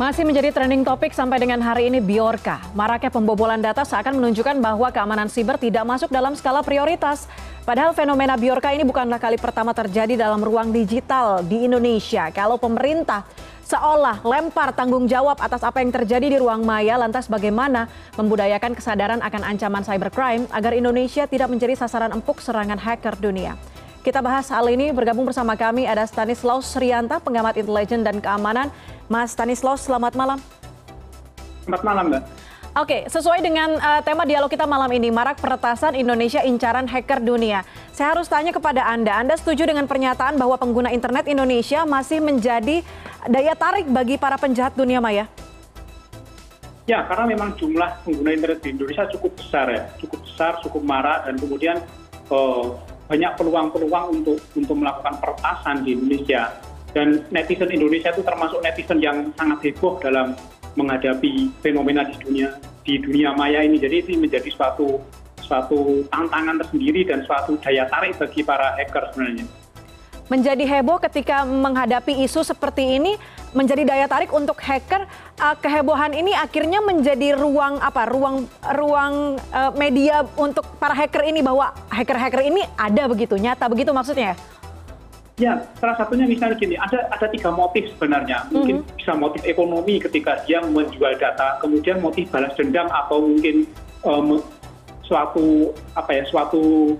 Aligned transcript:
Masih 0.00 0.24
menjadi 0.24 0.48
trending 0.56 0.88
topik 0.88 1.12
sampai 1.12 1.36
dengan 1.36 1.60
hari 1.60 1.92
ini 1.92 2.00
Biorka. 2.00 2.64
Maraknya 2.72 3.12
pembobolan 3.12 3.60
data 3.60 3.84
seakan 3.84 4.16
menunjukkan 4.16 4.56
bahwa 4.56 4.88
keamanan 4.88 5.28
siber 5.28 5.60
tidak 5.60 5.84
masuk 5.84 6.08
dalam 6.08 6.32
skala 6.32 6.64
prioritas. 6.64 7.28
Padahal 7.68 7.92
fenomena 7.92 8.40
Biorka 8.40 8.72
ini 8.72 8.88
bukanlah 8.88 9.20
kali 9.20 9.36
pertama 9.36 9.76
terjadi 9.76 10.16
dalam 10.16 10.40
ruang 10.40 10.72
digital 10.72 11.44
di 11.44 11.68
Indonesia. 11.68 12.32
Kalau 12.32 12.56
pemerintah 12.56 13.28
seolah 13.68 14.24
lempar 14.24 14.72
tanggung 14.72 15.04
jawab 15.04 15.36
atas 15.36 15.60
apa 15.60 15.84
yang 15.84 15.92
terjadi 15.92 16.24
di 16.24 16.38
ruang 16.40 16.64
maya, 16.64 16.96
lantas 16.96 17.28
bagaimana 17.28 17.84
membudayakan 18.16 18.72
kesadaran 18.72 19.20
akan 19.20 19.44
ancaman 19.44 19.84
cybercrime 19.84 20.48
agar 20.56 20.72
Indonesia 20.72 21.28
tidak 21.28 21.52
menjadi 21.52 21.76
sasaran 21.76 22.16
empuk 22.16 22.40
serangan 22.40 22.80
hacker 22.80 23.20
dunia. 23.20 23.60
Kita 24.02 24.18
bahas 24.18 24.50
hal 24.50 24.66
ini 24.66 24.90
bergabung 24.90 25.22
bersama 25.22 25.54
kami 25.54 25.86
ada 25.86 26.02
Stanislaus 26.02 26.66
Srianta, 26.66 27.22
pengamat 27.22 27.54
intelijen 27.54 28.02
dan 28.02 28.18
keamanan. 28.18 28.66
Mas 29.06 29.30
Stanislaus, 29.30 29.86
selamat 29.86 30.18
malam. 30.18 30.42
Selamat 31.62 31.82
malam, 31.86 32.04
Mbak. 32.10 32.22
Oke, 32.82 33.06
sesuai 33.06 33.46
dengan 33.46 33.78
uh, 33.78 34.02
tema 34.02 34.26
dialog 34.26 34.50
kita 34.50 34.66
malam 34.66 34.90
ini, 34.90 35.14
marak 35.14 35.38
peretasan 35.38 35.94
Indonesia 35.94 36.42
incaran 36.42 36.90
hacker 36.90 37.22
dunia. 37.22 37.62
Saya 37.94 38.18
harus 38.18 38.26
tanya 38.26 38.50
kepada 38.50 38.82
Anda, 38.90 39.22
Anda 39.22 39.38
setuju 39.38 39.70
dengan 39.70 39.86
pernyataan 39.86 40.34
bahwa 40.34 40.58
pengguna 40.58 40.90
internet 40.90 41.30
Indonesia 41.30 41.86
masih 41.86 42.18
menjadi 42.18 42.82
daya 43.30 43.54
tarik 43.54 43.86
bagi 43.86 44.18
para 44.18 44.34
penjahat 44.34 44.74
dunia 44.74 44.98
maya? 44.98 45.30
Ya, 46.90 47.06
karena 47.06 47.30
memang 47.38 47.54
jumlah 47.54 48.02
pengguna 48.02 48.34
internet 48.34 48.66
di 48.66 48.74
Indonesia 48.74 49.06
cukup 49.14 49.38
besar 49.38 49.70
ya, 49.70 49.82
cukup 50.02 50.26
besar, 50.26 50.58
cukup 50.58 50.82
marak, 50.82 51.30
dan 51.30 51.38
kemudian 51.38 51.76
uh, 52.34 52.74
banyak 53.12 53.36
peluang-peluang 53.36 54.06
untuk 54.16 54.40
untuk 54.56 54.76
melakukan 54.80 55.20
peretasan 55.20 55.84
di 55.84 55.92
Indonesia. 55.92 56.48
Dan 56.96 57.28
netizen 57.28 57.68
Indonesia 57.68 58.08
itu 58.08 58.24
termasuk 58.24 58.64
netizen 58.64 59.04
yang 59.04 59.28
sangat 59.36 59.68
heboh 59.68 60.00
dalam 60.00 60.32
menghadapi 60.80 61.52
fenomena 61.60 62.08
di 62.08 62.16
dunia 62.16 62.56
di 62.88 62.96
dunia 62.96 63.36
maya 63.36 63.60
ini. 63.60 63.76
Jadi 63.76 64.08
ini 64.08 64.24
menjadi 64.24 64.48
suatu 64.48 64.96
suatu 65.44 66.08
tantangan 66.08 66.64
tersendiri 66.64 67.04
dan 67.04 67.20
suatu 67.28 67.60
daya 67.60 67.84
tarik 67.92 68.16
bagi 68.16 68.40
para 68.40 68.72
hacker 68.80 69.12
sebenarnya 69.12 69.44
menjadi 70.32 70.64
heboh 70.64 70.96
ketika 70.96 71.44
menghadapi 71.44 72.24
isu 72.24 72.40
seperti 72.40 72.96
ini 72.96 73.20
menjadi 73.52 73.84
daya 73.84 74.06
tarik 74.08 74.32
untuk 74.32 74.56
hacker 74.56 75.04
uh, 75.40 75.56
kehebohan 75.60 76.16
ini 76.16 76.32
akhirnya 76.32 76.80
menjadi 76.80 77.36
ruang 77.36 77.76
apa 77.78 78.08
ruang 78.08 78.48
ruang 78.72 79.36
uh, 79.52 79.70
media 79.76 80.24
untuk 80.40 80.64
para 80.80 80.96
hacker 80.96 81.28
ini 81.28 81.44
bahwa 81.44 81.72
hacker-hacker 81.92 82.42
ini 82.48 82.64
ada 82.80 83.04
begitu 83.08 83.36
nyata 83.36 83.68
begitu 83.68 83.92
maksudnya 83.92 84.34
Ya, 85.40 85.56
salah 85.80 85.96
satunya 85.96 86.28
misalnya 86.28 86.60
gini, 86.60 86.76
ada 86.76 87.08
ada 87.08 87.24
tiga 87.32 87.48
motif 87.48 87.88
sebenarnya. 87.96 88.44
Mungkin 88.52 88.78
mm 88.78 88.84
-hmm. 88.84 88.96
bisa 89.00 89.12
motif 89.16 89.40
ekonomi 89.48 89.96
ketika 89.96 90.44
dia 90.44 90.60
menjual 90.60 91.16
data, 91.16 91.56
kemudian 91.56 92.04
motif 92.04 92.28
balas 92.28 92.52
dendam 92.52 92.84
atau 92.92 93.32
mungkin 93.32 93.64
um, 94.04 94.44
suatu 95.00 95.72
apa 95.96 96.20
ya, 96.20 96.22
suatu 96.28 96.94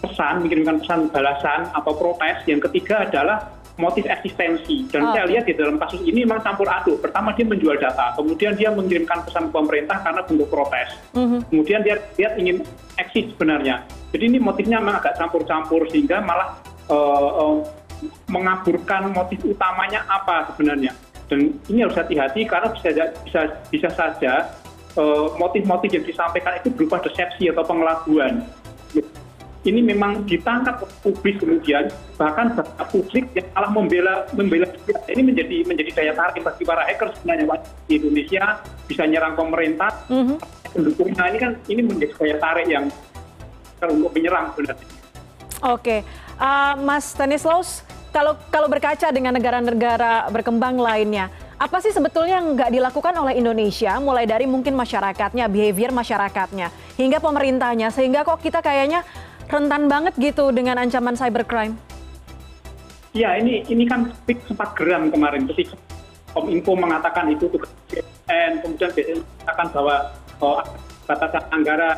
pesan 0.00 0.48
mengirimkan 0.48 0.80
pesan 0.80 1.12
balasan 1.12 1.68
atau 1.76 1.92
protes 1.92 2.40
yang 2.48 2.58
ketiga 2.64 3.04
adalah 3.04 3.52
motif 3.74 4.06
eksistensi. 4.06 4.86
Dan 4.86 5.10
saya 5.10 5.26
lihat 5.26 5.50
di 5.50 5.54
dalam 5.54 5.76
kasus 5.82 6.02
ini 6.06 6.22
memang 6.22 6.42
campur 6.46 6.70
aduk. 6.70 7.02
Pertama 7.02 7.34
dia 7.34 7.46
menjual 7.46 7.76
data. 7.78 8.14
Kemudian 8.14 8.54
dia 8.54 8.70
mengirimkan 8.70 9.26
pesan 9.26 9.50
ke 9.50 9.52
pemerintah 9.54 9.98
karena 10.02 10.22
bentuk 10.22 10.48
protes. 10.50 10.88
Mhm. 11.14 11.46
kemudian 11.50 11.80
dia 11.82 11.96
lihat 12.18 12.32
ingin 12.38 12.56
eksis 12.98 13.34
sebenarnya. 13.34 13.82
Jadi 14.14 14.24
ini 14.30 14.38
motifnya 14.38 14.78
memang 14.78 15.02
agak 15.02 15.18
campur-campur 15.18 15.90
sehingga 15.90 16.22
malah 16.22 16.58
uh, 16.86 17.30
uh, 17.42 17.56
mengaburkan 18.30 19.10
motif 19.10 19.42
utamanya 19.42 20.06
apa 20.06 20.54
sebenarnya. 20.54 20.94
Dan 21.26 21.58
ini 21.66 21.82
harus 21.82 21.96
hati-hati 21.98 22.46
karena 22.46 22.68
bisa 22.70 22.88
bisa 23.24 23.40
bisa 23.72 23.88
saja 23.90 24.54
motif-motif 25.34 25.90
uh, 25.90 25.94
yang 25.98 26.04
disampaikan 26.06 26.54
itu 26.62 26.70
berupa 26.70 27.02
desepsi 27.02 27.50
atau 27.50 27.66
pengelabuan 27.66 28.46
ini 29.64 29.80
memang 29.80 30.28
ditangkap 30.28 30.84
publik 31.00 31.40
kemudian 31.40 31.88
bahkan 32.20 32.52
publik 32.92 33.32
yang 33.32 33.48
malah 33.56 33.70
membela 33.72 34.14
membela 34.36 34.68
ini 35.08 35.22
menjadi 35.24 35.56
menjadi 35.64 35.90
daya 35.96 36.12
tarik 36.12 36.44
bagi 36.44 36.62
para 36.68 36.84
hacker 36.84 37.08
sebenarnya 37.16 37.64
di 37.88 37.92
Indonesia 37.96 38.44
bisa 38.84 39.02
nyerang 39.08 39.34
pemerintah 39.34 39.90
mm-hmm. 40.12 40.36
pendukungnya. 40.76 41.24
Ini 41.32 41.38
kan 41.40 41.52
ini 41.72 41.80
menjadi 41.80 42.12
daya 42.20 42.36
tarik 42.36 42.66
yang 42.68 42.84
untuk 43.84 44.12
menyerang 44.16 44.52
sebenarnya. 44.52 44.86
Oke, 45.64 46.04
uh, 46.40 46.74
Mas 46.80 47.16
Stanislaus, 47.16 47.84
kalau 48.12 48.36
kalau 48.52 48.68
berkaca 48.68 49.08
dengan 49.12 49.32
negara-negara 49.32 50.28
berkembang 50.28 50.76
lainnya, 50.76 51.32
apa 51.56 51.80
sih 51.80 51.92
sebetulnya 51.92 52.40
yang 52.40 52.52
nggak 52.52 52.70
dilakukan 52.72 53.14
oleh 53.16 53.40
Indonesia, 53.40 53.96
mulai 53.96 54.28
dari 54.28 54.44
mungkin 54.44 54.76
masyarakatnya, 54.76 55.48
behavior 55.48 55.92
masyarakatnya, 55.92 56.68
hingga 57.00 57.18
pemerintahnya, 57.20 57.88
sehingga 57.88 58.28
kok 58.28 58.44
kita 58.44 58.60
kayaknya 58.60 59.04
rentan 59.48 59.86
banget 59.86 60.14
gitu 60.16 60.50
dengan 60.50 60.80
ancaman 60.80 61.14
cybercrime? 61.16 61.76
Ya, 63.14 63.38
ini 63.38 63.62
ini 63.70 63.86
kan 63.86 64.10
sempat 64.26 64.74
geram 64.74 65.06
kemarin 65.08 65.46
ketika 65.46 65.78
Kominfo 66.34 66.74
mengatakan 66.74 67.30
itu 67.30 67.46
tugas 67.46 67.70
BNN, 67.86 68.66
kemudian 68.66 68.90
BNN 68.90 69.18
mengatakan 69.22 69.66
bahwa 69.70 69.96
oh, 70.42 70.58
batasan 71.06 71.44
anggaran 71.54 71.94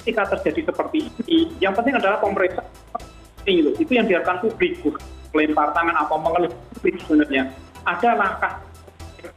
ketika 0.00 0.22
terjadi 0.36 0.72
seperti 0.72 1.12
ini, 1.28 1.52
yang 1.60 1.76
penting 1.76 2.00
adalah 2.00 2.16
pemerintah 2.24 2.64
itu, 3.44 3.76
itu 3.76 3.92
yang 3.92 4.08
diharapkan 4.08 4.40
publik, 4.40 4.80
melempar 5.36 5.76
tangan 5.76 5.96
atau 6.00 6.16
mengeluh 6.16 6.52
publik 6.72 6.96
sebenarnya. 7.04 7.52
Ada 7.84 8.16
langkah 8.16 8.52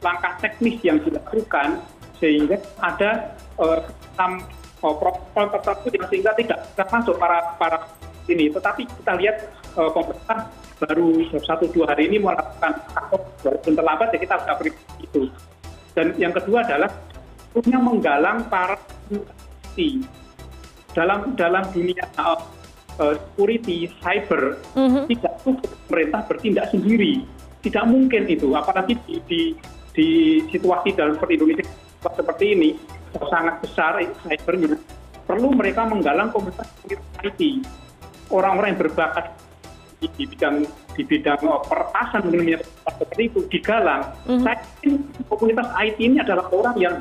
langkah 0.00 0.32
teknis 0.40 0.80
yang 0.80 0.96
dilakukan 1.04 1.84
sehingga 2.16 2.56
ada 2.80 3.36
uh, 3.60 3.84
Oh, 4.78 4.94
protokol 4.94 5.50
tertentu 5.58 5.88
yang 5.90 6.06
sehingga 6.06 6.32
tidak 6.38 6.58
masuk 6.78 7.18
para 7.18 7.58
para 7.58 7.78
ini. 8.30 8.46
Tetapi 8.46 8.86
kita 8.86 9.12
lihat 9.18 9.36
uh, 9.74 9.90
pemerintah 9.90 10.46
baru 10.78 11.26
satu 11.42 11.66
dua 11.74 11.90
hari 11.90 12.06
ini 12.06 12.22
melakukan 12.22 12.78
takut 12.94 13.22
walaupun 13.42 13.72
terlambat 13.74 14.08
ya 14.14 14.18
kita 14.22 14.32
harus 14.38 14.56
beri 14.62 14.70
itu. 15.02 15.22
Dan 15.98 16.14
yang 16.14 16.30
kedua 16.30 16.62
adalah 16.62 16.94
punya 17.50 17.78
menggalang 17.82 18.46
para 18.46 18.78
security 19.10 20.06
dalam 20.94 21.34
dalam 21.34 21.64
dunia 21.74 22.04
uh, 22.18 22.38
security 22.98 23.90
cyber 24.02 24.58
mm-hmm. 24.74 25.04
tidak 25.10 25.32
cukup 25.42 25.70
pemerintah 25.86 26.20
bertindak 26.26 26.66
sendiri 26.70 27.22
tidak 27.62 27.84
mungkin 27.86 28.26
itu 28.30 28.54
apalagi 28.54 28.94
di 29.06 29.16
di, 29.26 29.40
di 29.94 30.08
situasi 30.50 30.94
dalam 30.94 31.18
seperti 31.18 31.34
Indonesia 31.38 31.66
seperti 32.14 32.44
ini 32.54 32.70
sangat 33.28 33.54
besar 33.64 34.00
cybernya. 34.24 34.76
Perlu 35.28 35.52
mereka 35.52 35.84
menggalang 35.84 36.32
komunitas 36.32 36.68
IT 37.20 37.40
orang-orang 38.32 38.76
yang 38.76 38.80
berbakat 38.80 39.26
di 39.98 40.08
bidang 40.14 40.62
di 40.94 41.02
bidang 41.02 41.42
oh, 41.42 41.62
pertasan 41.66 42.30
seperti 42.30 43.22
itu 43.26 43.40
digalang. 43.50 44.14
-hmm. 44.24 44.40
saya 44.46 44.58
ingin 44.86 45.02
komunitas 45.26 45.68
IT 45.74 45.98
ini 45.98 46.16
adalah 46.22 46.46
orang 46.54 46.76
yang 46.78 46.94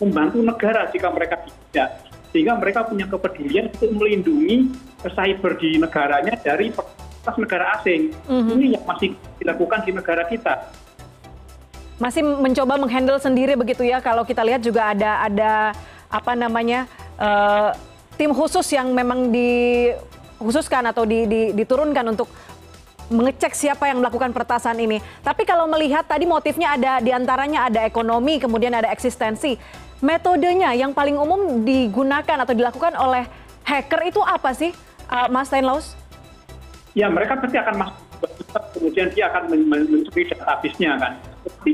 membantu 0.00 0.38
negara 0.40 0.88
jika 0.90 1.08
mereka 1.12 1.36
tidak. 1.44 1.88
Sehingga 2.28 2.60
mereka 2.60 2.84
punya 2.84 3.08
kepedulian 3.08 3.72
untuk 3.72 3.90
melindungi 3.96 4.72
cyber 5.04 5.56
di 5.56 5.80
negaranya 5.80 6.36
dari 6.40 6.72
negara 7.36 7.76
asing. 7.80 8.12
-hmm. 8.24 8.52
ini 8.56 8.66
yang 8.76 8.84
masih 8.88 9.12
dilakukan 9.36 9.84
di 9.84 9.92
negara 9.92 10.24
kita 10.28 10.68
masih 11.98 12.22
mencoba 12.22 12.78
menghandle 12.78 13.18
sendiri 13.18 13.58
begitu 13.58 13.82
ya 13.82 13.98
kalau 13.98 14.22
kita 14.22 14.46
lihat 14.46 14.62
juga 14.62 14.94
ada 14.94 15.26
ada 15.26 15.52
apa 16.08 16.32
namanya 16.38 16.86
uh, 17.18 17.74
tim 18.14 18.30
khusus 18.30 18.66
yang 18.70 18.90
memang 18.94 19.30
dikhususkan 19.30 20.86
atau 20.90 21.02
di, 21.06 21.26
di, 21.26 21.40
diturunkan 21.54 22.14
untuk 22.14 22.30
mengecek 23.08 23.56
siapa 23.56 23.88
yang 23.88 24.04
melakukan 24.04 24.36
pertasan 24.36 24.76
ini. 24.78 25.00
Tapi 25.24 25.48
kalau 25.48 25.64
melihat 25.64 26.04
tadi 26.04 26.28
motifnya 26.28 26.76
ada 26.76 27.00
di 27.00 27.08
antaranya 27.08 27.64
ada 27.64 27.80
ekonomi, 27.86 28.36
kemudian 28.36 28.74
ada 28.76 28.92
eksistensi. 28.92 29.56
Metodenya 29.98 30.76
yang 30.76 30.94
paling 30.94 31.18
umum 31.18 31.64
digunakan 31.66 32.44
atau 32.44 32.54
dilakukan 32.54 32.94
oleh 32.94 33.26
hacker 33.64 34.12
itu 34.12 34.20
apa 34.22 34.54
sih, 34.54 34.70
uh, 35.10 35.26
Mas 35.32 35.48
Steinlaus? 35.50 35.96
Ya 36.92 37.08
mereka 37.10 37.38
pasti 37.40 37.56
akan 37.58 37.74
masuk 37.86 38.08
kemudian 38.74 39.08
dia 39.14 39.30
akan 39.30 39.42
mencuri 39.66 40.22
database-nya 40.28 40.98
kan. 40.98 41.12
Tapi 41.48 41.72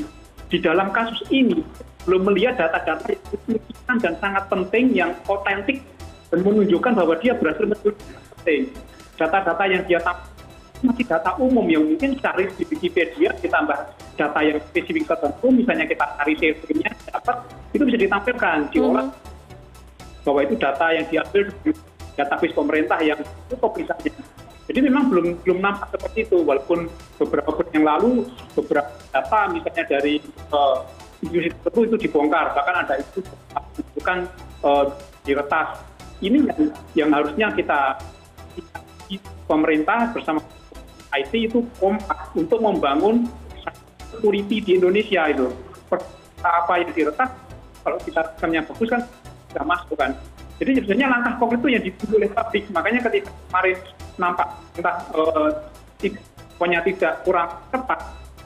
di 0.48 0.58
dalam 0.62 0.94
kasus 0.94 1.26
ini 1.34 1.60
belum 2.06 2.30
melihat 2.30 2.60
data-data 2.60 3.10
yang 3.10 3.24
signifikan 3.26 3.96
dan 3.98 4.14
sangat 4.22 4.44
penting 4.46 4.94
yang 4.94 5.10
otentik 5.26 5.82
dan 6.30 6.38
menunjukkan 6.46 6.92
bahwa 6.94 7.14
dia 7.18 7.34
berhasil 7.34 7.66
mencuri 7.66 7.96
penting. 8.38 8.62
Data-data 9.18 9.64
yang 9.66 9.82
dia 9.86 9.98
tahu 10.02 10.34
masih 10.84 11.06
data 11.08 11.32
umum 11.40 11.64
yang 11.64 11.80
mungkin 11.80 12.12
cari 12.20 12.44
di 12.60 12.64
Wikipedia 12.68 13.32
ditambah 13.40 13.78
data 14.20 14.40
yang 14.44 14.60
spesifik 14.68 15.08
tertentu 15.08 15.48
misalnya 15.48 15.88
kita 15.88 16.04
cari 16.20 16.34
servernya 16.36 16.90
dapat 17.08 17.36
itu 17.72 17.82
bisa 17.88 17.98
ditampilkan 18.04 18.56
diolah 18.68 19.06
mm 19.08 19.16
-hmm. 19.16 20.24
bahwa 20.28 20.40
itu 20.44 20.54
data 20.60 20.86
yang 20.92 21.06
diambil 21.08 21.42
dari 21.48 21.72
database 22.14 22.54
pemerintah 22.54 22.98
yang 23.00 23.20
cukup 23.48 23.72
misalnya 23.80 24.12
jadi 24.64 24.80
memang 24.80 25.12
belum 25.12 25.26
belum 25.44 25.58
nampak 25.60 25.92
seperti 25.92 26.24
itu 26.24 26.40
walaupun 26.40 26.88
beberapa 27.20 27.52
bulan 27.52 27.72
yang 27.76 27.86
lalu 27.86 28.10
beberapa 28.56 28.90
data 29.12 29.40
misalnya 29.52 29.84
dari 29.84 30.24
uh, 30.56 30.80
institusi 31.20 31.52
tertentu 31.52 31.80
itu 31.84 31.96
dibongkar 32.08 32.56
bahkan 32.56 32.84
ada 32.84 32.94
itu 33.00 33.20
bukan 33.96 34.28
uh, 34.64 34.88
diretas. 35.24 35.80
Ini 36.24 36.48
yang, 36.48 36.60
yang 36.96 37.10
harusnya 37.12 37.52
kita 37.52 38.00
pemerintah 39.44 40.08
bersama 40.16 40.40
IT 41.12 41.32
itu 41.36 41.60
kompak 41.76 42.32
untuk 42.32 42.64
membangun 42.64 43.28
security 44.12 44.64
di 44.64 44.70
Indonesia 44.80 45.28
itu. 45.28 45.52
Apa 46.44 46.80
yang 46.80 46.92
diretas 46.92 47.28
kalau 47.84 48.00
kita 48.00 48.20
sistemnya 48.32 48.64
bagus 48.64 48.88
kan 48.88 49.02
tidak 49.52 49.64
masuk 49.64 49.96
kan. 49.96 50.12
Jadi 50.56 50.70
sebenarnya 50.80 51.08
langkah 51.10 51.32
konkret 51.36 51.60
itu 51.60 51.68
yang 51.72 51.82
ditunggu 51.84 52.14
oleh 52.20 52.30
publik. 52.32 52.64
Makanya 52.72 53.00
ketika 53.04 53.30
kemarin 53.48 53.76
nampak 54.16 54.48
entah 54.78 54.96
pokoknya 56.54 56.80
tidak 56.86 57.12
kurang 57.26 57.50
tepat 57.70 57.98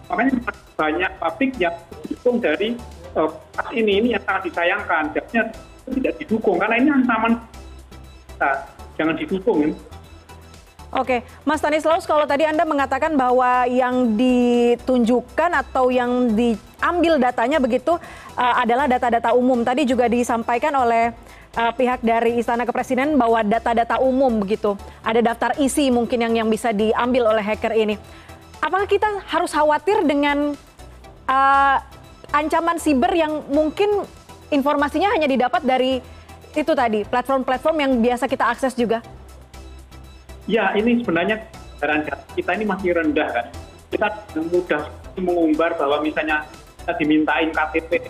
makanya 0.08 0.32
banyak 0.78 1.12
publik 1.20 1.52
yang 1.60 1.74
didukung 2.04 2.36
dari 2.40 2.68
uh, 3.18 3.30
ini 3.74 4.00
ini 4.00 4.08
yang 4.16 4.22
sangat 4.24 4.42
disayangkan 4.48 5.02
jadinya 5.12 5.44
tidak 5.88 6.14
didukung 6.20 6.56
karena 6.56 6.76
ini 6.80 6.88
ancaman 6.92 7.32
kita 8.38 8.50
jangan 8.98 9.14
didukung. 9.18 9.74
Oke, 10.88 11.20
Mas 11.44 11.60
Stanislaus, 11.60 12.08
kalau 12.08 12.24
tadi 12.24 12.48
Anda 12.48 12.64
mengatakan 12.64 13.12
bahwa 13.12 13.68
yang 13.68 14.16
ditunjukkan 14.16 15.52
atau 15.52 15.92
yang 15.92 16.32
diambil 16.32 17.20
datanya 17.20 17.60
begitu 17.60 18.00
uh, 18.40 18.54
adalah 18.56 18.88
data-data 18.88 19.36
umum. 19.36 19.60
Tadi 19.60 19.84
juga 19.84 20.08
disampaikan 20.08 20.72
oleh 20.80 21.12
uh, 21.58 21.72
pihak 21.74 21.98
dari 22.06 22.38
Istana 22.38 22.62
Kepresiden 22.62 23.18
bahwa 23.18 23.42
data-data 23.42 23.98
umum 23.98 24.38
begitu. 24.38 24.78
Ada 25.02 25.34
daftar 25.34 25.58
isi 25.58 25.90
mungkin 25.90 26.22
yang 26.22 26.46
yang 26.46 26.48
bisa 26.48 26.70
diambil 26.70 27.34
oleh 27.34 27.42
hacker 27.42 27.74
ini. 27.74 27.98
Apakah 28.62 28.86
kita 28.86 29.26
harus 29.26 29.50
khawatir 29.50 30.06
dengan 30.06 30.54
uh, 31.26 31.76
ancaman 32.30 32.78
siber 32.78 33.10
yang 33.18 33.42
mungkin 33.50 34.06
informasinya 34.54 35.10
hanya 35.10 35.26
didapat 35.26 35.66
dari 35.66 35.98
itu 36.54 36.72
tadi 36.72 37.02
platform-platform 37.02 37.76
yang 37.82 37.92
biasa 37.98 38.30
kita 38.30 38.46
akses 38.46 38.78
juga? 38.78 39.02
ya 40.48 40.72
ini 40.74 41.04
sebenarnya 41.04 41.44
kita 42.34 42.50
ini 42.56 42.64
masih 42.64 42.96
rendah 42.96 43.28
kan 43.28 43.46
kita 43.92 44.08
mudah 44.48 44.82
mengumbar 45.20 45.76
bahwa 45.76 46.00
misalnya 46.00 46.48
kita 46.82 46.92
dimintain 47.04 47.52
KTP 47.52 48.08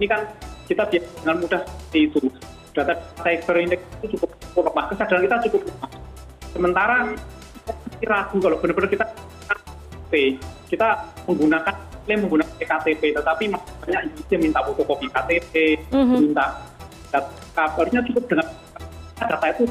ini 0.00 0.06
kan 0.08 0.24
kita 0.66 0.82
dengan 0.90 1.36
mudah 1.40 1.62
seperti 1.64 1.98
itu. 2.10 2.20
Data 2.76 2.92
cyber 3.24 3.56
index 3.62 3.80
itu 4.04 4.20
cukup 4.20 4.30
lemah. 4.68 4.84
Kesadaran 4.92 5.22
kita 5.24 5.36
cukup 5.48 5.60
lemah. 5.70 5.90
Sementara 6.52 6.96
kita 7.96 8.12
ragu 8.12 8.36
kalau 8.38 8.56
benar-benar 8.60 8.90
kita 8.92 9.04
KTP 9.48 10.12
kita 10.68 10.88
menggunakan 11.24 11.74
klaim 12.06 12.20
menggunakan 12.28 12.54
KTP 12.60 13.02
tetapi 13.16 13.44
banyak 13.50 14.02
yang 14.30 14.40
minta 14.44 14.60
fotokopi 14.62 15.10
KTP 15.10 15.80
-hmm. 15.90 16.30
minta 16.30 16.62
data 17.10 17.32
kabarnya 17.56 18.04
cukup 18.06 18.24
dengan 18.30 18.46
data 19.16 19.46
itu 19.50 19.62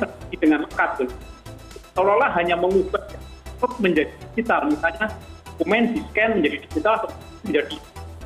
dengan 0.42 0.60
lengkap 0.66 0.90
seolah-olah 1.96 2.30
hanya 2.36 2.60
mengubah 2.60 3.00
menjadi 3.80 4.12
digital. 4.36 4.68
Misalnya 4.68 5.08
dokumen 5.56 5.96
di 5.96 6.00
scan 6.12 6.30
menjadi 6.40 6.58
digital 6.68 6.94
atau 7.00 7.10
menjadi 7.48 7.76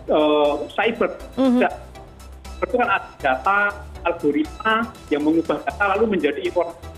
uh, 0.09 0.53
cyber. 0.73 1.11
Mm 1.37 1.49
-hmm. 1.53 1.61
Itu 2.59 2.75
kan 2.75 2.89
ada 2.91 3.09
data 3.19 3.57
algoritma 4.03 4.75
yang 5.07 5.23
mengubah 5.23 5.63
data 5.63 5.83
lalu 5.95 6.19
menjadi 6.19 6.39
informasi 6.43 6.89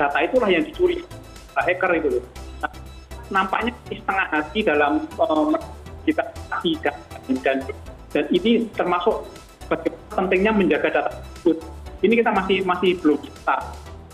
data 0.00 0.18
itulah 0.24 0.48
yang 0.48 0.64
dicuri 0.64 1.04
nah, 1.52 1.62
hacker 1.68 1.90
itu 2.00 2.08
loh. 2.16 2.24
Nah, 2.64 2.72
nampaknya 3.28 3.72
setengah 3.92 4.26
hati 4.32 4.60
dalam 4.64 4.92
uh, 5.20 5.52
kita 6.08 6.24
tidak 6.64 6.96
dan 7.44 7.56
dan 8.10 8.24
ini 8.32 8.66
termasuk 8.74 9.28
bagaimana 9.68 10.10
pentingnya 10.16 10.52
menjaga 10.56 10.88
data 10.88 11.10
tersebut. 11.12 11.60
Ini 12.00 12.14
kita 12.24 12.30
masih 12.32 12.56
masih 12.64 12.90
belum 13.04 13.20
bisa. 13.20 13.56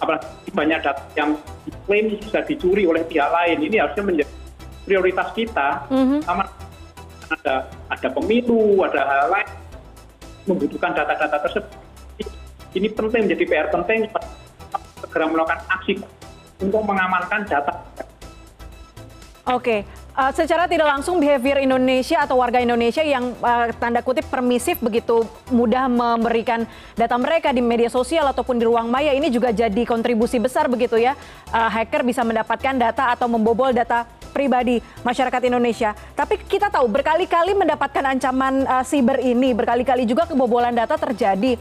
Apalagi 0.02 0.50
banyak 0.52 0.78
data 0.82 1.02
yang 1.14 1.38
diklaim 1.64 2.18
bisa 2.18 2.42
dicuri 2.44 2.84
oleh 2.84 3.06
pihak 3.06 3.30
lain. 3.30 3.62
Ini 3.62 3.76
harusnya 3.86 4.04
menjadi 4.04 4.34
prioritas 4.84 5.28
kita. 5.32 5.86
Mm-hmm. 5.88 6.20
sama 6.26 6.44
ada 7.26 7.66
ada 7.90 8.08
pemilu 8.14 8.86
ada 8.86 9.02
hal 9.02 9.34
lain 9.34 9.50
membutuhkan 10.46 10.94
data-data 10.94 11.42
tersebut 11.50 11.74
ini 12.76 12.92
penting 12.92 13.24
menjadi 13.24 13.44
PR 13.48 13.68
penting 13.72 14.04
segera 15.00 15.24
melakukan 15.32 15.60
aksi 15.72 15.94
untuk 16.60 16.84
mengamankan 16.84 17.48
data. 17.48 17.72
Oke, 19.46 19.86
uh, 20.18 20.32
secara 20.34 20.66
tidak 20.66 20.90
langsung 20.90 21.22
behavior 21.22 21.62
Indonesia 21.62 22.18
atau 22.18 22.42
warga 22.42 22.58
Indonesia 22.58 22.98
yang 23.06 23.30
uh, 23.38 23.70
tanda 23.78 24.02
kutip 24.02 24.26
permisif 24.26 24.82
begitu 24.82 25.22
mudah 25.54 25.86
memberikan 25.86 26.66
data 26.98 27.14
mereka 27.14 27.54
di 27.54 27.62
media 27.62 27.86
sosial 27.86 28.26
ataupun 28.34 28.58
di 28.58 28.66
ruang 28.66 28.90
maya 28.90 29.14
ini 29.14 29.30
juga 29.30 29.54
jadi 29.54 29.86
kontribusi 29.86 30.42
besar 30.42 30.66
begitu 30.66 30.98
ya 30.98 31.14
uh, 31.54 31.70
hacker 31.70 32.02
bisa 32.02 32.26
mendapatkan 32.26 32.74
data 32.74 33.14
atau 33.14 33.30
membobol 33.30 33.70
data 33.70 34.02
pribadi 34.36 34.84
masyarakat 35.00 35.40
Indonesia. 35.48 35.96
Tapi 36.12 36.44
kita 36.44 36.68
tahu 36.68 36.84
berkali-kali 36.92 37.56
mendapatkan 37.56 38.04
ancaman 38.04 38.68
uh, 38.68 38.84
siber 38.84 39.16
ini, 39.24 39.56
berkali-kali 39.56 40.04
juga 40.04 40.28
kebobolan 40.28 40.76
data 40.76 41.00
terjadi. 41.00 41.56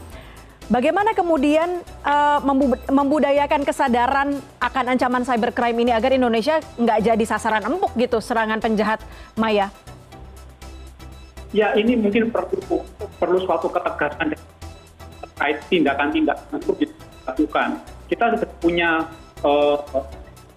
Bagaimana 0.66 1.14
kemudian 1.14 1.78
uh, 2.02 2.42
membudayakan 2.90 3.62
kesadaran 3.62 4.34
akan 4.58 4.84
ancaman 4.98 5.22
cybercrime 5.22 5.78
ini 5.86 5.94
agar 5.94 6.10
Indonesia 6.10 6.58
nggak 6.74 7.06
jadi 7.06 7.24
sasaran 7.24 7.62
empuk 7.62 7.94
gitu 7.94 8.18
serangan 8.18 8.58
penjahat 8.58 8.98
maya? 9.38 9.70
Ya 11.54 11.70
ini 11.78 11.94
mungkin 11.94 12.34
perlu 12.34 12.82
perlu 13.22 13.38
suatu 13.46 13.70
ketegasan 13.70 14.34
terkait 15.22 15.62
tindakan-tindakan 15.70 16.58
untuk 16.58 16.82
dilakukan. 16.82 17.68
Kita 18.10 18.34
sudah 18.34 18.50
punya 18.58 18.90
uh, 19.46 19.78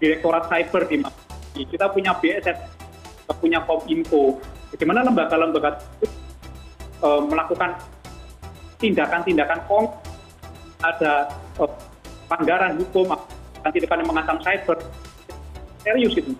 direktorat 0.02 0.50
cyber 0.50 0.90
di 0.90 1.06
kita 1.66 1.92
punya 1.92 2.16
BSS, 2.16 2.58
kita 3.26 3.34
punya 3.40 3.60
Kominfo. 3.66 4.40
Bagaimana 4.70 5.02
lembaga-lembaga 5.02 5.82
itu 6.00 6.08
uh, 7.02 7.22
melakukan 7.26 7.76
tindakan-tindakan 8.80 9.60
kong 9.66 9.86
ada 10.86 11.28
uh, 11.60 11.72
pelanggaran 12.30 12.80
hukum 12.80 13.12
dan 13.66 13.70
tindakan 13.74 14.00
yang 14.06 14.10
mengancam 14.14 14.38
cyber. 14.40 14.78
Serius 15.84 16.14
itu 16.16 16.32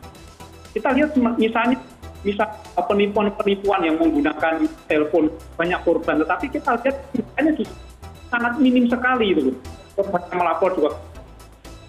kita 0.70 0.94
lihat 0.94 1.18
misalnya 1.36 1.78
bisa 2.20 2.46
penipuan-penipuan 2.76 3.82
yang 3.82 3.96
menggunakan 3.98 4.68
telepon 4.86 5.32
banyak 5.58 5.80
korban. 5.82 6.22
Tetapi 6.22 6.46
kita 6.52 6.78
lihat 6.84 6.96
misalnya 7.16 7.52
sangat 8.30 8.54
minim 8.62 8.86
sekali 8.86 9.34
itu 9.34 9.56
korban 9.98 10.22
melapor 10.32 10.72
juga 10.78 10.92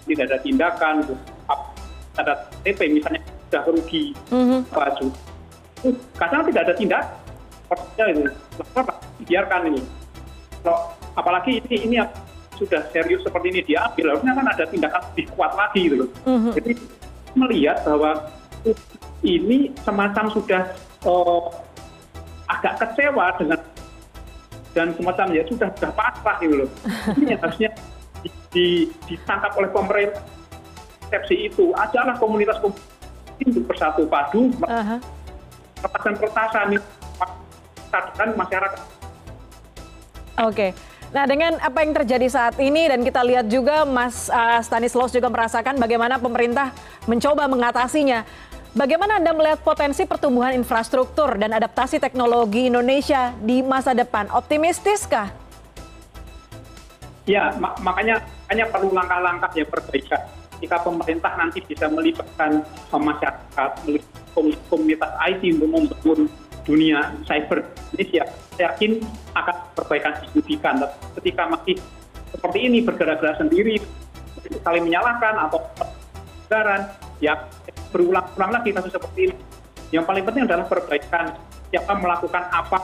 tidak 0.09 0.25
ada 0.27 0.37
tindakan 0.41 0.95
ada 2.17 2.33
TP 2.65 2.91
misalnya 2.91 3.20
sudah 3.51 3.67
rugi 3.67 4.15
baju 4.71 5.07
kadang 6.15 6.41
tidak 6.47 6.61
ada 6.71 6.73
tindak 6.79 7.03
biarkan 9.27 9.75
ini 9.75 9.83
kalau 10.63 10.95
apalagi 11.19 11.59
ini 11.67 11.77
ini 11.91 11.95
sudah 12.55 12.85
serius 12.93 13.25
seperti 13.25 13.51
ini 13.51 13.61
diambil 13.65 14.15
harusnya 14.15 14.37
kan 14.37 14.47
ada 14.53 14.63
tindakan 14.69 15.01
lebih 15.11 15.25
kuat 15.33 15.51
lagi 15.57 15.89
gitu 15.89 15.95
loh. 16.05 16.09
Mm-hmm. 16.29 16.53
Jadi 16.61 16.71
melihat 17.33 17.77
bahwa 17.81 18.11
ini 19.25 19.73
semacam 19.81 20.25
sudah 20.29 20.61
uh, 21.09 21.49
agak 22.45 22.77
kecewa 22.85 23.33
dengan 23.41 23.59
dan 24.77 24.93
semacam 24.93 25.27
ya 25.33 25.43
sudah 25.49 25.73
sudah 25.73 25.91
pasrah 25.97 26.37
gitu 26.37 26.55
loh. 26.63 26.69
Ini 27.19 27.33
harusnya 27.41 27.69
di, 28.21 28.29
di, 28.53 28.67
ditangkap 29.09 29.57
oleh 29.57 29.67
pemerintah 29.73 30.21
persepsi 31.11 31.51
itu 31.51 31.75
adalah 31.75 32.15
komunitas 32.15 32.55
komunitas 32.63 32.80
bersatu 33.81 34.05
padu 34.05 34.53
pertasan 35.81 36.77
pertasan 37.89 38.29
masyarakat 38.37 38.81
Oke. 40.41 40.73
Nah, 41.11 41.27
dengan 41.27 41.59
apa 41.59 41.83
yang 41.83 41.91
terjadi 41.91 42.23
saat 42.31 42.55
ini 42.55 42.87
dan 42.87 43.03
kita 43.03 43.19
lihat 43.19 43.51
juga 43.51 43.83
Mas 43.83 44.31
uh, 44.31 44.63
Stanislaus 44.63 45.11
juga 45.11 45.27
merasakan 45.27 45.75
bagaimana 45.75 46.17
pemerintah 46.17 46.71
mencoba 47.03 47.51
mengatasinya. 47.51 48.23
Bagaimana 48.71 49.19
Anda 49.19 49.35
melihat 49.35 49.59
potensi 49.59 50.07
pertumbuhan 50.07 50.55
infrastruktur 50.55 51.35
dan 51.35 51.51
adaptasi 51.51 51.99
teknologi 51.99 52.71
Indonesia 52.71 53.35
di 53.43 53.59
masa 53.59 53.91
depan? 53.91 54.31
Optimistiskah? 54.31 55.29
Ya, 57.27 57.53
mak 57.59 57.83
makanya 57.83 58.23
hanya 58.47 58.71
perlu 58.71 58.95
langkah-langkah 58.95 59.51
yang 59.53 59.67
perbaikan. 59.67 60.40
Jika 60.61 60.77
pemerintah 60.85 61.33
nanti 61.35 61.59
bisa 61.65 61.89
melibatkan 61.89 62.61
masyarakat, 62.93 63.69
komunitas 64.69 65.11
IT 65.25 65.41
untuk 65.57 65.69
membangun 65.73 66.29
dunia 66.61 67.09
cyber 67.25 67.65
Indonesia, 67.89 68.23
saya 68.53 68.69
yakin 68.69 69.01
akan 69.33 69.55
perbaikan 69.73 70.13
signifikan. 70.21 70.77
Ketika 71.17 71.49
masih 71.49 71.75
seperti 72.29 72.59
ini 72.69 72.85
bergerak-gerak 72.85 73.41
sendiri, 73.41 73.81
saling 74.61 74.85
menyalahkan 74.85 75.49
atau 75.49 75.57
pelanggaran, 75.73 76.81
ya 77.17 77.33
berulang-ulang 77.89 78.51
lagi 78.53 78.69
kasus 78.69 78.93
seperti 78.93 79.33
ini. 79.33 79.35
Yang 79.91 80.05
paling 80.07 80.23
penting 80.23 80.43
adalah 80.45 80.65
perbaikan 80.69 81.25
siapa 81.73 81.93
melakukan 81.97 82.43
apa, 82.53 82.77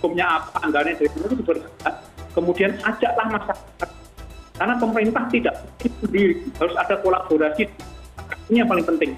hukumnya 0.00 0.26
apa, 0.40 0.64
anggarannya 0.64 0.96
dari 0.96 1.12
itu 1.12 1.44
bergerak. 1.44 1.94
Kemudian 2.34 2.74
ajaklah 2.82 3.26
masyarakat. 3.30 3.88
Karena 4.64 4.80
pemerintah 4.80 5.28
tidak 5.28 5.60
sendiri, 5.76 6.40
harus 6.56 6.72
ada 6.72 6.96
kolaborasi. 7.04 7.68
Ini 8.48 8.64
yang 8.64 8.68
paling 8.72 8.88
penting. 8.88 9.12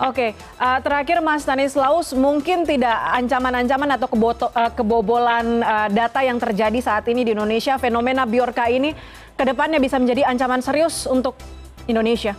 Oke, 0.00 0.32
uh, 0.56 0.80
terakhir 0.80 1.20
Mas 1.20 1.44
Stanislaus, 1.44 2.16
mungkin 2.16 2.64
tidak 2.64 2.96
ancaman-ancaman 3.20 4.00
atau 4.00 4.08
keboto, 4.08 4.48
uh, 4.48 4.72
kebobolan 4.72 5.60
uh, 5.60 5.92
data 5.92 6.24
yang 6.24 6.40
terjadi 6.40 6.80
saat 6.80 7.04
ini 7.12 7.20
di 7.20 7.36
Indonesia, 7.36 7.76
fenomena 7.76 8.24
Biorka 8.24 8.64
ini 8.72 8.96
ke 9.36 9.44
depannya 9.44 9.76
bisa 9.76 10.00
menjadi 10.00 10.24
ancaman 10.24 10.64
serius 10.64 11.04
untuk 11.04 11.36
Indonesia? 11.84 12.32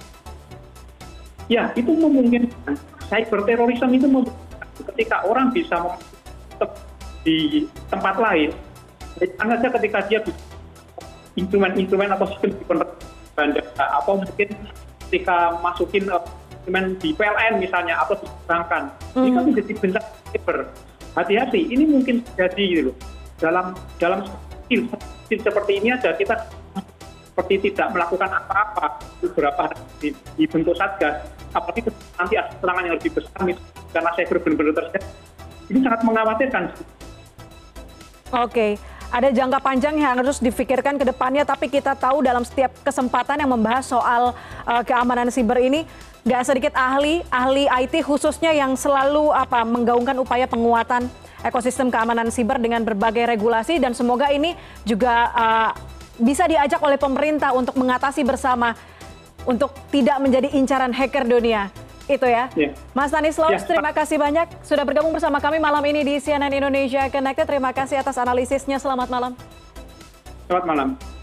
Ya, 1.53 1.69
itu 1.77 1.93
memungkinkan. 1.93 2.81
Cyber 3.13 3.45
terorisme 3.45 3.93
itu 3.93 4.09
memungkinkan. 4.09 4.89
Ketika 4.89 5.21
orang 5.21 5.53
bisa 5.53 6.01
di 7.21 7.69
tempat 7.93 8.17
lain, 8.17 8.49
sangat 9.37 9.61
saja 9.61 9.69
ketika 9.77 10.01
dia 10.09 10.25
bisa 10.25 10.54
instrumen-instrumen 11.35 12.09
atau 12.15 12.25
sistem 12.31 12.51
di 12.55 12.63
bandara, 13.35 13.85
atau 14.01 14.19
mungkin 14.19 14.49
ketika 15.07 15.59
masukin 15.59 16.07
instrumen 16.07 16.97
di 16.97 17.13
PLN 17.13 17.61
misalnya 17.61 18.01
atau 18.01 18.17
di 18.17 18.25
perbankan 18.25 18.83
ini 19.21 19.29
kan 19.35 19.43
menjadi 19.45 19.73
bencana 19.77 20.01
cyber 20.33 20.57
hati-hati 21.15 21.61
ini 21.71 21.83
mungkin 21.85 22.25
jadi 22.35 22.63
gitu 22.63 22.81
loh. 22.91 22.97
Dalam 23.35 23.75
dalam 23.99 24.23
skill, 24.65 24.87
skill 25.27 25.39
seperti 25.43 25.71
ini 25.83 25.91
aja 25.91 26.15
kita 26.15 26.47
seperti 27.35 27.69
tidak 27.69 27.91
melakukan 27.91 28.31
apa-apa 28.31 29.03
beberapa 29.19 29.67
hari 29.67 30.15
dibentuk 30.39 30.75
satgas. 30.79 31.27
Apalagi 31.51 31.87
nanti 32.19 32.35
ada 32.39 32.51
serangan 32.59 32.83
yang 32.87 32.95
lebih 32.95 33.11
besar 33.15 33.39
karena 33.91 34.09
cyber 34.15 34.37
benar-benar 34.43 34.73
terjadi. 34.87 35.07
Ini 35.71 35.79
sangat 35.83 36.01
mengkhawatirkan. 36.03 36.63
Oke, 38.35 38.75
ada 39.13 39.29
jangka 39.29 39.59
panjang 39.61 39.95
yang 39.99 40.17
harus 40.17 40.41
difikirkan 40.41 40.97
ke 40.97 41.05
depannya, 41.05 41.45
tapi 41.45 41.69
kita 41.69 41.93
tahu 41.93 42.25
dalam 42.25 42.41
setiap 42.41 42.73
kesempatan 42.81 43.41
yang 43.41 43.51
membahas 43.51 43.85
soal 43.85 44.33
uh, 44.65 44.83
keamanan 44.85 45.29
siber 45.29 45.61
ini, 45.61 45.85
nggak 46.25 46.41
sedikit 46.41 46.73
ahli, 46.73 47.21
ahli 47.29 47.69
IT 47.69 48.01
khususnya 48.01 48.49
yang 48.49 48.73
selalu 48.73 49.29
apa 49.29 49.61
menggaungkan 49.61 50.17
upaya 50.17 50.49
penguatan 50.49 51.05
ekosistem 51.45 51.93
keamanan 51.93 52.33
siber 52.33 52.57
dengan 52.57 52.81
berbagai 52.81 53.29
regulasi 53.29 53.77
dan 53.77 53.93
semoga 53.93 54.33
ini 54.33 54.57
juga 54.81 55.29
uh, 55.37 55.71
bisa 56.17 56.49
diajak 56.49 56.81
oleh 56.81 56.97
pemerintah 56.97 57.53
untuk 57.53 57.77
mengatasi 57.77 58.25
bersama 58.25 58.73
untuk 59.45 59.69
tidak 59.93 60.17
menjadi 60.17 60.49
incaran 60.57 60.89
hacker 60.89 61.29
dunia. 61.29 61.69
Itu 62.05 62.27
ya. 62.29 62.53
Yeah. 62.53 62.77
Mas 62.93 63.09
Stanislaus, 63.09 63.65
yeah. 63.65 63.69
terima 63.69 63.89
kasih 63.89 64.21
banyak 64.21 64.47
sudah 64.61 64.85
bergabung 64.85 65.13
bersama 65.13 65.41
kami 65.41 65.57
malam 65.57 65.81
ini 65.89 66.05
di 66.05 66.15
CNN 66.21 66.53
Indonesia 66.53 67.09
Connected. 67.09 67.49
Terima 67.49 67.73
kasih 67.73 67.97
atas 67.97 68.15
analisisnya. 68.21 68.77
Selamat 68.77 69.09
malam. 69.09 69.33
Selamat 70.45 70.65
malam. 70.69 71.14